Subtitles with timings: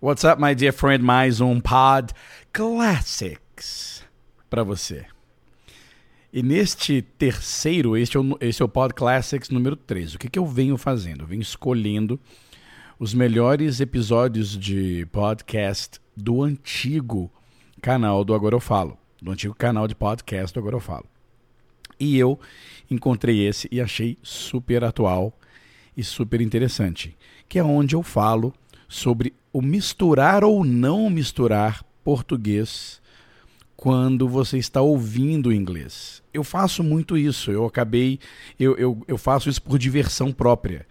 [0.00, 1.02] What's up, my dear friend?
[1.02, 2.12] Mais um Pod
[2.52, 4.04] Classics
[4.50, 5.06] para você.
[6.32, 10.16] E neste terceiro, este é, o, este é o Pod Classics número 13.
[10.16, 11.22] O que, que eu venho fazendo?
[11.22, 12.20] Eu venho escolhendo
[12.98, 17.32] os melhores episódios de podcast do antigo
[17.80, 18.98] canal do Agora Eu Falo.
[19.22, 21.06] Do antigo canal de podcast do Agora Eu Falo.
[21.98, 22.38] E eu
[22.90, 25.32] encontrei esse e achei super atual
[25.96, 27.16] e super interessante,
[27.48, 28.52] que é onde eu falo
[28.88, 33.00] sobre o misturar ou não misturar português
[33.76, 36.20] quando você está ouvindo inglês.
[36.32, 38.18] Eu faço muito isso, eu acabei,
[38.58, 40.84] eu, eu, eu faço isso por diversão própria,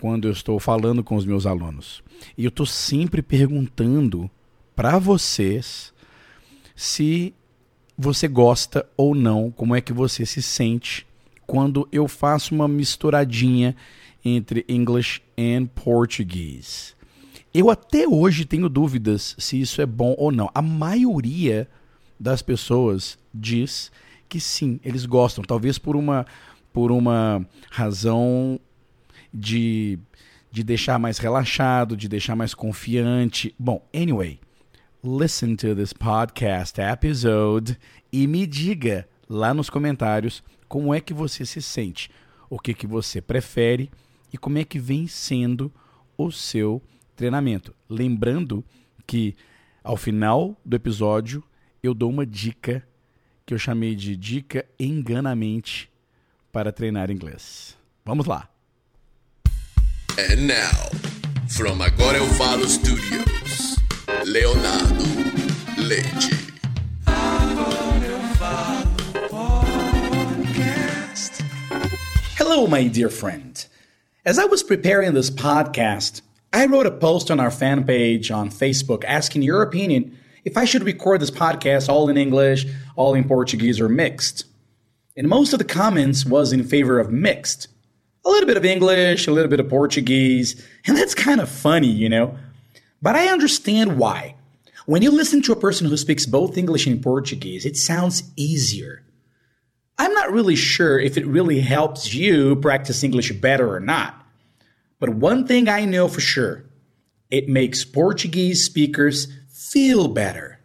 [0.00, 2.02] quando eu estou falando com os meus alunos.
[2.36, 4.28] E eu estou sempre perguntando
[4.74, 5.94] para vocês
[6.74, 7.32] se
[7.96, 11.06] você gosta ou não, como é que você se sente
[11.46, 13.76] quando eu faço uma misturadinha
[14.24, 16.98] entre English and Português.
[17.52, 20.48] Eu até hoje tenho dúvidas se isso é bom ou não.
[20.54, 21.68] A maioria
[22.18, 23.90] das pessoas diz
[24.28, 26.24] que sim, eles gostam, talvez por uma
[26.72, 28.60] por uma razão
[29.34, 29.98] de
[30.52, 33.52] de deixar mais relaxado, de deixar mais confiante.
[33.58, 34.38] Bom, anyway,
[35.02, 37.76] listen to this podcast episode
[38.12, 42.10] e me diga lá nos comentários como é que você se sente,
[42.48, 43.90] o que que você prefere
[44.32, 45.72] e como é que vem sendo
[46.16, 46.80] o seu
[47.20, 47.74] treinamento.
[47.86, 48.64] Lembrando
[49.06, 49.36] que
[49.84, 51.44] ao final do episódio
[51.82, 52.82] eu dou uma dica
[53.44, 55.90] que eu chamei de dica enganamente
[56.50, 57.76] para treinar inglês.
[58.06, 58.48] Vamos lá.
[60.18, 60.90] And now,
[61.46, 63.76] from Agora Eu Falo Studios,
[64.24, 65.04] Leonardo
[65.76, 66.30] Leite.
[72.38, 73.66] Hello, my dear friend.
[74.24, 78.50] As I was preparing this podcast, I wrote a post on our fan page on
[78.50, 83.24] Facebook asking your opinion if I should record this podcast all in English, all in
[83.24, 84.46] Portuguese, or mixed.
[85.16, 87.68] And most of the comments was in favor of mixed.
[88.24, 91.88] A little bit of English, a little bit of Portuguese, and that's kind of funny,
[91.88, 92.36] you know?
[93.00, 94.34] But I understand why.
[94.86, 99.04] When you listen to a person who speaks both English and Portuguese, it sounds easier.
[99.98, 104.19] I'm not really sure if it really helps you practice English better or not.
[105.00, 106.64] But one thing I know for sure
[107.32, 110.60] it makes Portuguese speakers feel better.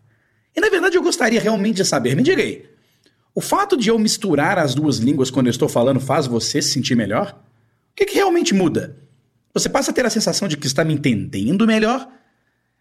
[0.56, 2.66] E na verdade eu gostaria realmente de saber, me diga aí,
[3.34, 6.72] o fato de eu misturar as duas línguas quando eu estou falando faz você se
[6.72, 7.38] sentir melhor?
[7.92, 8.98] O que, que realmente muda?
[9.54, 12.08] Você passa a ter a sensação de que está me entendendo melhor?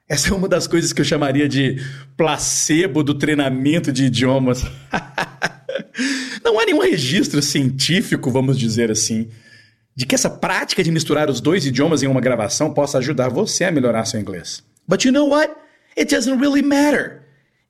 [0.09, 1.81] Essa é uma das coisas que eu chamaria de
[2.16, 4.62] placebo do treinamento de idiomas.
[6.44, 9.28] Não há nenhum registro científico, vamos dizer assim,
[9.97, 13.65] de que essa prática de misturar os dois idiomas em uma gravação possa ajudar você
[13.65, 14.62] a melhorar seu inglês.
[14.88, 15.55] But you know what?
[15.97, 17.22] It doesn't really matter.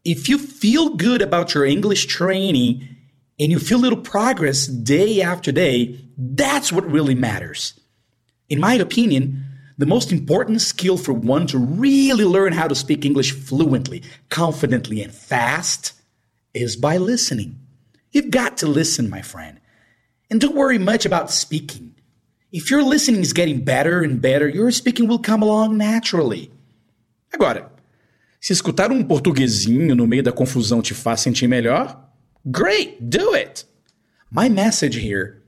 [0.04, 2.82] If you feel good about your English training
[3.40, 7.74] and you feel little progress day after day, that's what really matters.
[8.48, 9.44] In my opinion,
[9.76, 15.02] the most important skill for one to really learn how to speak English fluently, confidently,
[15.02, 15.92] and fast
[16.52, 17.58] is by listening.
[18.12, 19.60] You've got to listen, my friend.
[20.30, 21.93] And don't worry much about speaking.
[22.54, 26.52] If your listening is getting better and better, your speaking will come along naturally.
[27.32, 27.68] Agora,
[28.40, 31.98] se escutar um portuguesinho no meio da confusão te faz sentir melhor,
[32.48, 33.64] great, do it.
[34.30, 35.42] My message here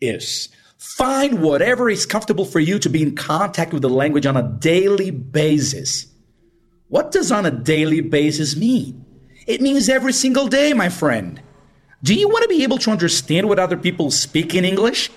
[0.00, 4.38] is find whatever is comfortable for you to be in contact with the language on
[4.38, 6.06] a daily basis.
[6.88, 9.04] What does on a daily basis mean?
[9.46, 11.42] It means every single day, my friend.
[12.02, 15.10] Do you want to be able to understand what other people speak in English?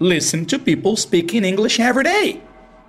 [0.00, 2.42] Listen to people speaking English every day.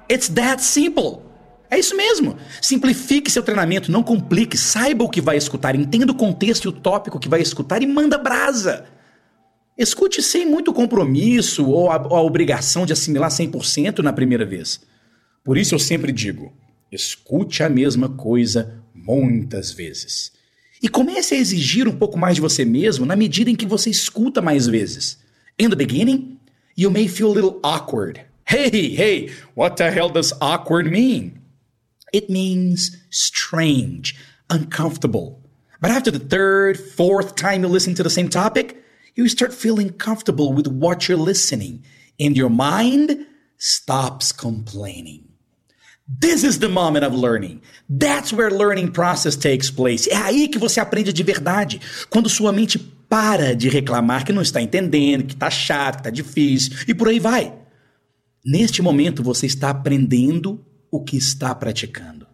[0.10, 1.24] It's that simple.
[1.70, 2.38] É isso mesmo.
[2.62, 6.72] Simplifique seu treinamento, não complique, saiba o que vai escutar, entenda o contexto e o
[6.72, 8.86] tópico que vai escutar e manda brasa.
[9.78, 14.82] Escute sem muito compromisso ou a, a obrigação de assimilar 100% na primeira vez.
[15.44, 16.54] Por isso eu sempre digo:
[16.92, 20.32] escute a mesma coisa muitas vezes.
[20.82, 23.90] E comece a exigir um pouco mais de você mesmo na medida em que você
[23.90, 25.20] escuta mais vezes.
[25.60, 26.37] In the beginning,
[26.78, 28.22] you may feel a little awkward.
[28.46, 31.42] Hey, hey, what the hell does awkward mean?
[32.14, 34.16] It means strange,
[34.50, 35.42] uncomfortable.
[35.82, 38.82] But after the third, fourth time you listen to the same topic,
[39.16, 41.84] you start feeling comfortable with what you're listening,
[42.20, 43.26] and your mind
[43.58, 45.28] stops complaining.
[46.08, 47.62] This is the moment of learning.
[47.90, 50.08] That's where learning process takes place.
[50.08, 51.82] É aí que você aprende de verdade.
[52.10, 56.10] Quando sua mente para de reclamar que não está entendendo, que está chato, que está
[56.10, 57.54] difícil e por aí vai.
[58.46, 62.28] Neste momento você está aprendendo o que está praticando.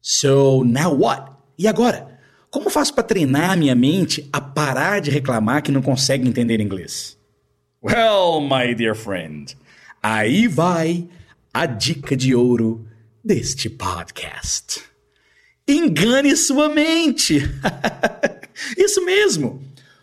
[0.00, 1.32] So, now what?
[1.58, 2.18] E agora?
[2.50, 7.16] Como faço para treinar minha mente a parar de reclamar que não consegue entender inglês?
[7.82, 9.56] Well, my dear friend,
[10.02, 11.08] aí vai
[11.54, 12.86] a dica de ouro
[13.24, 14.82] deste podcast.
[15.66, 17.40] Engane sua mente!
[18.76, 19.62] Isso mesmo!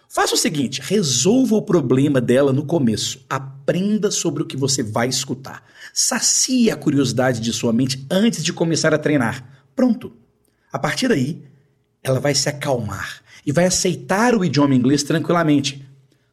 [0.09, 3.23] Faça o seguinte: resolva o problema dela no começo.
[3.29, 5.63] Aprenda sobre o que você vai escutar.
[5.93, 9.65] Sacie a curiosidade de sua mente antes de começar a treinar.
[9.75, 10.13] Pronto.
[10.71, 11.43] A partir daí,
[12.03, 15.85] ela vai se acalmar e vai aceitar o idioma inglês tranquilamente.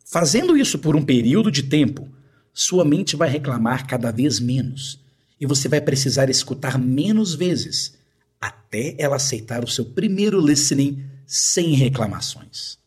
[0.05, 2.09] Fazendo isso por um período de tempo,
[2.53, 5.01] sua mente vai reclamar cada vez menos
[5.41, 7.95] e você vai precisar escutar menos vezes
[8.41, 12.79] até ela aceitar o seu primeiro listening sem reclamações.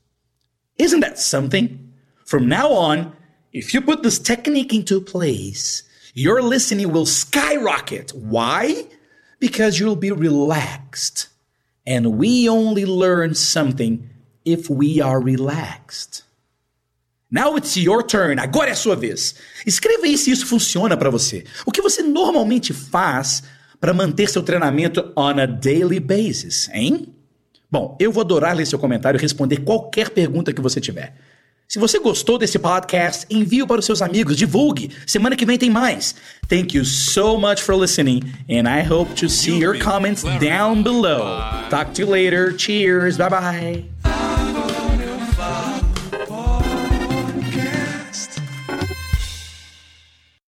[0.77, 1.91] Isn't that something?
[2.25, 3.13] From now on,
[3.53, 8.11] if you put this technique into place, your listening will skyrocket.
[8.13, 8.85] Why?
[9.39, 11.29] Because you'll be relaxed.
[11.85, 14.09] And we only learn something
[14.43, 16.23] if we are relaxed.
[17.29, 18.39] Now it's your turn.
[18.39, 19.35] Agora é a sua vez.
[19.65, 21.43] Escreva aí se isso funciona para você.
[21.65, 23.43] O que você normalmente faz
[23.79, 27.13] para manter seu treinamento on a daily basis, hein?
[27.69, 31.13] Bom, eu vou adorar ler seu comentário e responder qualquer pergunta que você tiver.
[31.67, 34.89] Se você gostou desse podcast, envie para os seus amigos, divulgue.
[35.05, 36.15] Semana que vem tem mais.
[36.47, 41.41] Thank you so much for listening, and I hope to see your comments down below.
[41.69, 42.57] Talk to you later.
[42.57, 43.17] Cheers.
[43.17, 43.96] Bye bye.